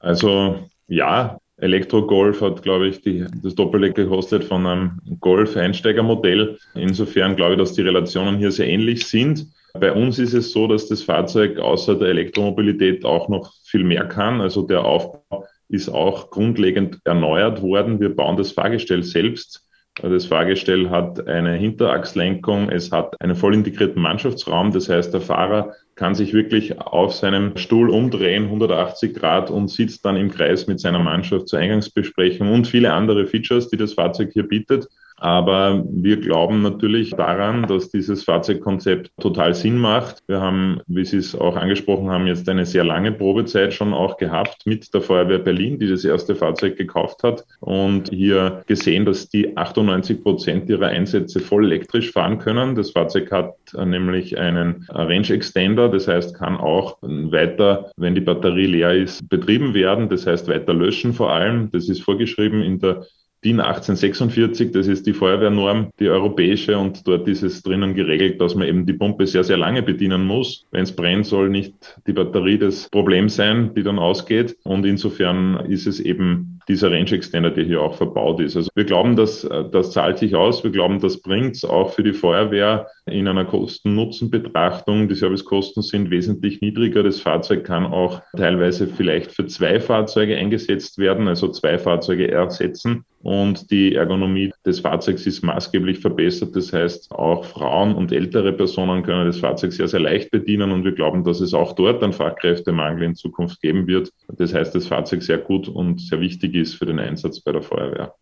Also 0.00 0.68
ja, 0.88 1.38
Elektro-Golf 1.58 2.40
hat, 2.40 2.62
glaube 2.62 2.88
ich, 2.88 3.02
die, 3.02 3.26
das 3.42 3.54
Doppelte 3.54 3.92
gekostet 3.92 4.44
von 4.44 4.66
einem 4.66 4.98
Golf-Einsteigermodell. 5.20 6.58
Insofern 6.74 7.36
glaube 7.36 7.52
ich, 7.52 7.58
dass 7.58 7.74
die 7.74 7.82
Relationen 7.82 8.38
hier 8.38 8.50
sehr 8.50 8.66
ähnlich 8.66 9.06
sind. 9.06 9.46
Bei 9.74 9.92
uns 9.92 10.18
ist 10.18 10.34
es 10.34 10.52
so, 10.52 10.66
dass 10.66 10.88
das 10.88 11.02
Fahrzeug 11.02 11.58
außer 11.58 11.94
der 11.96 12.08
Elektromobilität 12.08 13.04
auch 13.04 13.28
noch 13.28 13.52
viel 13.64 13.84
mehr 13.84 14.06
kann. 14.06 14.40
Also 14.40 14.62
der 14.62 14.84
Aufbau 14.84 15.44
ist 15.68 15.88
auch 15.88 16.30
grundlegend 16.30 16.98
erneuert 17.04 17.62
worden. 17.62 18.00
Wir 18.00 18.14
bauen 18.14 18.36
das 18.36 18.52
Fahrgestell 18.52 19.02
selbst. 19.02 19.64
Das 20.02 20.26
Fahrgestell 20.26 20.88
hat 20.88 21.26
eine 21.28 21.54
Hinterachslenkung, 21.56 22.70
es 22.70 22.90
hat 22.90 23.20
einen 23.20 23.34
voll 23.34 23.54
integrierten 23.54 24.00
Mannschaftsraum. 24.00 24.72
Das 24.72 24.88
heißt, 24.88 25.12
der 25.12 25.20
Fahrer 25.20 25.74
kann 26.00 26.14
sich 26.14 26.32
wirklich 26.32 26.80
auf 26.80 27.12
seinem 27.12 27.58
Stuhl 27.58 27.90
umdrehen, 27.90 28.44
180 28.44 29.12
Grad 29.14 29.50
und 29.50 29.68
sitzt 29.68 30.02
dann 30.06 30.16
im 30.16 30.30
Kreis 30.30 30.66
mit 30.66 30.80
seiner 30.80 30.98
Mannschaft 30.98 31.46
zur 31.46 31.58
Eingangsbesprechung 31.58 32.50
und 32.50 32.66
viele 32.66 32.94
andere 32.94 33.26
Features, 33.26 33.68
die 33.68 33.76
das 33.76 33.92
Fahrzeug 33.92 34.30
hier 34.32 34.48
bietet. 34.48 34.88
Aber 35.20 35.84
wir 35.86 36.18
glauben 36.18 36.62
natürlich 36.62 37.10
daran, 37.10 37.66
dass 37.66 37.90
dieses 37.90 38.24
Fahrzeugkonzept 38.24 39.10
total 39.20 39.54
Sinn 39.54 39.76
macht. 39.76 40.22
Wir 40.26 40.40
haben, 40.40 40.80
wie 40.86 41.04
Sie 41.04 41.18
es 41.18 41.34
auch 41.34 41.56
angesprochen 41.56 42.10
haben, 42.10 42.26
jetzt 42.26 42.48
eine 42.48 42.64
sehr 42.64 42.84
lange 42.84 43.12
Probezeit 43.12 43.74
schon 43.74 43.92
auch 43.92 44.16
gehabt 44.16 44.62
mit 44.64 44.92
der 44.94 45.02
Feuerwehr 45.02 45.38
Berlin, 45.38 45.78
die 45.78 45.88
das 45.88 46.06
erste 46.06 46.34
Fahrzeug 46.34 46.76
gekauft 46.76 47.22
hat 47.22 47.44
und 47.60 48.08
hier 48.08 48.62
gesehen, 48.66 49.04
dass 49.04 49.28
die 49.28 49.56
98 49.56 50.22
Prozent 50.22 50.70
ihrer 50.70 50.86
Einsätze 50.86 51.38
voll 51.40 51.66
elektrisch 51.66 52.10
fahren 52.12 52.38
können. 52.38 52.74
Das 52.74 52.92
Fahrzeug 52.92 53.30
hat 53.30 53.54
nämlich 53.74 54.38
einen 54.38 54.86
Range 54.88 55.28
Extender, 55.28 55.90
das 55.90 56.08
heißt, 56.08 56.34
kann 56.34 56.56
auch 56.56 56.96
weiter, 57.02 57.90
wenn 57.96 58.14
die 58.14 58.22
Batterie 58.22 58.66
leer 58.66 58.94
ist, 58.94 59.28
betrieben 59.28 59.74
werden. 59.74 60.08
Das 60.08 60.26
heißt, 60.26 60.48
weiter 60.48 60.72
löschen 60.72 61.12
vor 61.12 61.30
allem. 61.30 61.70
Das 61.72 61.90
ist 61.90 62.02
vorgeschrieben 62.02 62.62
in 62.62 62.78
der 62.78 63.04
DIN 63.42 63.58
1846, 63.58 64.70
das 64.70 64.86
ist 64.86 65.06
die 65.06 65.14
Feuerwehrnorm, 65.14 65.88
die 65.98 66.10
europäische, 66.10 66.76
und 66.76 67.08
dort 67.08 67.26
ist 67.26 67.42
es 67.42 67.62
drinnen 67.62 67.94
geregelt, 67.94 68.38
dass 68.38 68.54
man 68.54 68.68
eben 68.68 68.84
die 68.84 68.92
Pumpe 68.92 69.26
sehr, 69.26 69.44
sehr 69.44 69.56
lange 69.56 69.82
bedienen 69.82 70.26
muss. 70.26 70.66
Wenn 70.72 70.82
es 70.82 70.94
brennt, 70.94 71.24
soll 71.24 71.48
nicht 71.48 71.74
die 72.06 72.12
Batterie 72.12 72.58
das 72.58 72.90
Problem 72.90 73.30
sein, 73.30 73.72
die 73.74 73.82
dann 73.82 73.98
ausgeht. 73.98 74.58
Und 74.64 74.84
insofern 74.84 75.64
ist 75.70 75.86
es 75.86 76.00
eben 76.00 76.60
dieser 76.68 76.92
Range 76.92 77.10
Extender, 77.10 77.50
der 77.50 77.64
hier 77.64 77.80
auch 77.80 77.94
verbaut 77.94 78.40
ist. 78.40 78.56
Also 78.56 78.68
wir 78.74 78.84
glauben, 78.84 79.16
dass 79.16 79.48
das 79.72 79.92
zahlt 79.92 80.18
sich 80.18 80.34
aus. 80.34 80.62
Wir 80.62 80.70
glauben, 80.70 81.00
das 81.00 81.22
bringt 81.22 81.56
es 81.56 81.64
auch 81.64 81.94
für 81.94 82.02
die 82.02 82.12
Feuerwehr 82.12 82.88
in 83.06 83.26
einer 83.26 83.46
Kosten-Nutzen-Betrachtung. 83.46 85.08
Die 85.08 85.14
Servicekosten 85.14 85.82
sind 85.82 86.10
wesentlich 86.10 86.60
niedriger. 86.60 87.02
Das 87.02 87.20
Fahrzeug 87.20 87.64
kann 87.64 87.86
auch 87.86 88.20
teilweise 88.36 88.86
vielleicht 88.86 89.32
für 89.32 89.46
zwei 89.46 89.80
Fahrzeuge 89.80 90.36
eingesetzt 90.36 90.98
werden, 90.98 91.26
also 91.26 91.48
zwei 91.48 91.78
Fahrzeuge 91.78 92.30
ersetzen 92.30 93.06
und 93.22 93.70
die 93.70 93.94
Ergonomie 93.94 94.52
des 94.64 94.80
Fahrzeugs 94.80 95.26
ist 95.26 95.42
maßgeblich 95.42 95.98
verbessert. 95.98 96.56
Das 96.56 96.72
heißt, 96.72 97.12
auch 97.12 97.44
Frauen 97.44 97.94
und 97.94 98.12
ältere 98.12 98.52
Personen 98.52 99.02
können 99.02 99.26
das 99.26 99.38
Fahrzeug 99.38 99.72
sehr, 99.72 99.88
sehr 99.88 100.00
leicht 100.00 100.30
bedienen 100.30 100.72
und 100.72 100.84
wir 100.84 100.92
glauben, 100.92 101.22
dass 101.22 101.40
es 101.40 101.52
auch 101.52 101.74
dort 101.74 102.02
einen 102.02 102.14
Fachkräftemangel 102.14 103.02
in 103.02 103.14
Zukunft 103.14 103.60
geben 103.60 103.86
wird. 103.86 104.10
Das 104.28 104.54
heißt, 104.54 104.74
das 104.74 104.86
Fahrzeug 104.86 105.22
sehr 105.22 105.38
gut 105.38 105.68
und 105.68 106.00
sehr 106.00 106.20
wichtig 106.20 106.54
ist 106.54 106.74
für 106.74 106.86
den 106.86 106.98
Einsatz 106.98 107.40
bei 107.40 107.52
der 107.52 107.62
Feuerwehr. 107.62 108.14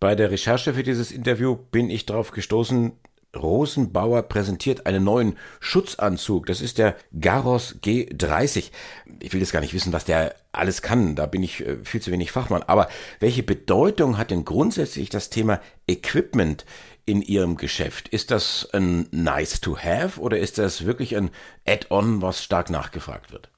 Bei 0.00 0.14
der 0.14 0.30
Recherche 0.30 0.74
für 0.74 0.82
dieses 0.82 1.12
Interview 1.12 1.56
bin 1.56 1.88
ich 1.90 2.06
darauf 2.06 2.30
gestoßen, 2.30 2.92
Rosenbauer 3.36 4.22
präsentiert 4.22 4.86
einen 4.86 5.04
neuen 5.04 5.36
Schutzanzug. 5.60 6.46
Das 6.46 6.60
ist 6.60 6.78
der 6.78 6.96
Garos 7.18 7.76
G30. 7.82 8.70
Ich 9.20 9.32
will 9.32 9.40
jetzt 9.40 9.52
gar 9.52 9.60
nicht 9.60 9.74
wissen, 9.74 9.92
was 9.92 10.04
der 10.04 10.34
alles 10.52 10.82
kann. 10.82 11.14
Da 11.14 11.26
bin 11.26 11.42
ich 11.42 11.66
äh, 11.66 11.76
viel 11.84 12.00
zu 12.00 12.10
wenig 12.10 12.32
Fachmann. 12.32 12.62
Aber 12.62 12.88
welche 13.20 13.42
Bedeutung 13.42 14.18
hat 14.18 14.30
denn 14.30 14.44
grundsätzlich 14.44 15.10
das 15.10 15.30
Thema 15.30 15.60
Equipment 15.86 16.64
in 17.06 17.22
Ihrem 17.22 17.56
Geschäft? 17.56 18.08
Ist 18.08 18.30
das 18.30 18.68
ein 18.72 19.06
nice 19.10 19.60
to 19.60 19.76
have 19.78 20.20
oder 20.20 20.38
ist 20.38 20.58
das 20.58 20.84
wirklich 20.84 21.16
ein 21.16 21.30
Add-on, 21.66 22.22
was 22.22 22.42
stark 22.42 22.70
nachgefragt 22.70 23.32
wird? 23.32 23.48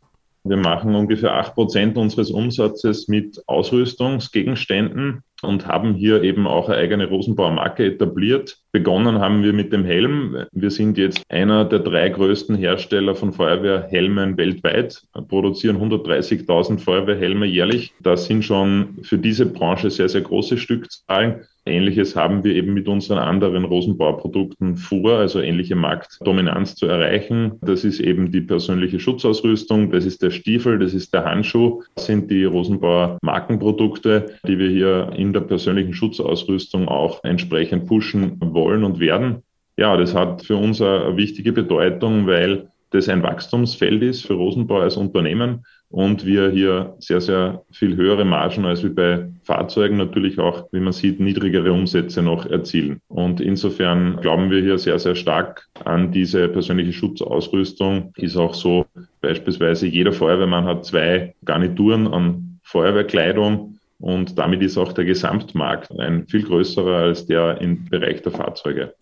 Wir 0.45 0.57
machen 0.57 0.95
ungefähr 0.95 1.35
acht 1.35 1.55
Prozent 1.55 1.97
unseres 1.97 2.31
Umsatzes 2.31 3.07
mit 3.07 3.41
Ausrüstungsgegenständen 3.47 5.23
und 5.43 5.67
haben 5.67 5.95
hier 5.95 6.23
eben 6.23 6.47
auch 6.47 6.69
eine 6.69 6.79
eigene 6.79 7.09
Rosenbauer 7.09 7.53
Marke 7.53 7.85
etabliert. 7.85 8.59
Begonnen 8.73 9.19
haben 9.19 9.43
wir 9.43 9.53
mit 9.53 9.73
dem 9.73 9.85
Helm. 9.85 10.47
Wir 10.53 10.71
sind 10.71 10.97
jetzt 10.97 11.23
einer 11.29 11.65
der 11.65 11.81
drei 11.81 12.09
größten 12.09 12.57
Hersteller 12.57 13.15
von 13.15 13.33
Feuerwehrhelmen 13.33 14.37
weltweit, 14.37 15.03
produzieren 15.29 15.77
130.000 15.77 16.79
Feuerwehrhelme 16.79 17.47
jährlich. 17.47 17.93
Das 18.01 18.27
sind 18.27 18.45
schon 18.45 18.99
für 19.03 19.19
diese 19.19 19.47
Branche 19.47 19.91
sehr, 19.91 20.09
sehr 20.09 20.23
große 20.23 20.57
Stückzahlen. 20.57 21.43
Ähnliches 21.65 22.17
haben 22.17 22.43
wir 22.43 22.57
eben 22.57 22.75
mit 22.75 22.89
unseren 22.89 23.19
anderen 23.19 23.65
Rosenbauer-Produkten 23.65 24.77
vor, 24.77 25.19
also 25.19 25.41
ähnliche 25.41 25.77
Marktdominanz 25.77 26.75
zu 26.75 26.87
erreichen. 26.87 27.53
Das 27.61 27.85
ist 27.85 28.01
eben 28.01 28.33
die 28.33 28.41
persönliche 28.41 28.99
Schutzausrüstung, 28.99 29.93
das 29.93 30.05
ist 30.05 30.23
der 30.23 30.31
Stiefel, 30.31 30.81
das 30.81 30.93
ist 30.93 31.15
der 31.15 31.25
Handschuh, 31.25 31.83
das 31.95 32.07
sind 32.07 32.31
die 32.31 32.45
Rosenbauer 32.45 33.19
Markenprodukte, 33.23 34.35
die 34.47 34.59
wir 34.59 34.71
hier 34.71 35.13
der 35.33 35.41
persönlichen 35.41 35.95
Schutzausrüstung 35.95 36.89
auch 36.89 37.23
entsprechend 37.25 37.87
pushen 37.87 38.39
wollen 38.41 38.85
und 38.85 39.01
werden. 39.01 39.43
Ja, 39.77 39.97
das 39.97 40.15
hat 40.15 40.43
für 40.43 40.57
uns 40.57 40.81
eine 40.81 41.17
wichtige 41.17 41.53
Bedeutung, 41.53 42.27
weil 42.27 42.69
das 42.91 43.09
ein 43.09 43.23
Wachstumsfeld 43.23 44.03
ist 44.03 44.27
für 44.27 44.35
Rosenbau 44.35 44.81
als 44.81 44.97
Unternehmen 44.97 45.65
und 45.89 46.25
wir 46.25 46.51
hier 46.51 46.95
sehr, 46.99 47.21
sehr 47.21 47.63
viel 47.71 47.97
höhere 47.97 48.25
Margen 48.25 48.65
als 48.65 48.85
wie 48.85 48.91
bei 48.91 49.29
Fahrzeugen 49.45 49.97
natürlich 49.97 50.39
auch, 50.39 50.69
wie 50.73 50.81
man 50.81 50.93
sieht, 50.93 51.21
niedrigere 51.21 51.73
Umsätze 51.73 52.23
noch 52.23 52.47
erzielen. 52.47 53.01
Und 53.09 53.41
insofern 53.41 54.19
glauben 54.21 54.51
wir 54.51 54.63
hier 54.63 54.79
sehr, 54.79 54.99
sehr 54.99 55.15
stark 55.15 55.69
an 55.85 56.13
diese 56.13 56.49
persönliche 56.49 56.93
Schutzausrüstung. 56.93 58.13
Ist 58.17 58.37
auch 58.37 58.55
so, 58.55 58.87
beispielsweise 59.21 59.87
jeder 59.87 60.13
Feuerwehrmann 60.13 60.65
hat 60.65 60.85
zwei 60.85 61.35
Garnituren 61.45 62.07
an 62.07 62.61
Feuerwehrkleidung 62.63 63.79
und 64.03 64.37
damit 64.37 64.63
ist 64.63 64.77
auch 64.77 64.93
der 64.93 65.05
Gesamtmarkt 65.05 65.91
ein 65.99 66.27
viel 66.27 66.43
größerer 66.43 66.97
als 66.97 67.27
der 67.27 67.61
im 67.61 67.85
Bereich 67.89 68.21
der 68.23 68.33
Fahrzeuge. 68.33 68.95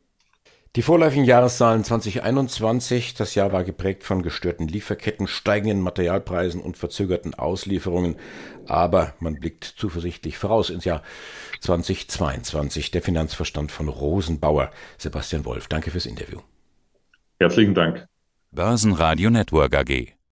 Die 0.76 0.82
vorläufigen 0.82 1.24
Jahreszahlen 1.24 1.82
2021, 1.82 3.14
das 3.14 3.34
Jahr 3.34 3.50
war 3.50 3.64
geprägt 3.64 4.04
von 4.04 4.22
gestörten 4.22 4.68
Lieferketten, 4.68 5.26
steigenden 5.26 5.80
Materialpreisen 5.80 6.60
und 6.60 6.76
verzögerten 6.76 7.34
Auslieferungen. 7.34 8.16
Aber 8.68 9.14
man 9.18 9.40
blickt 9.40 9.64
zuversichtlich 9.64 10.38
voraus 10.38 10.70
ins 10.70 10.84
Jahr 10.84 11.02
2022. 11.60 12.92
Der 12.92 13.02
Finanzverstand 13.02 13.72
von 13.72 13.88
Rosenbauer. 13.88 14.70
Sebastian 14.96 15.44
Wolf, 15.44 15.66
danke 15.66 15.90
fürs 15.90 16.06
Interview. 16.06 16.38
Herzlichen 17.40 17.74
Dank. 17.74 18.06
Börsenradio 18.52 19.30
Network 19.30 19.74
AG. 19.74 20.19